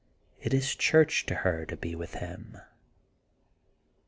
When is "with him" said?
1.93-2.57